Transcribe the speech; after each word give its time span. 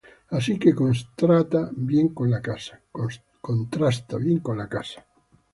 Así 0.37 0.53
que 0.57 0.73
contrasta 0.81 1.69
bien 1.77 2.07
con 2.17 2.31
la 2.31 2.41
casa. 2.41 2.81